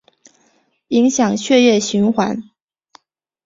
[0.87, 2.41] 影响血液循环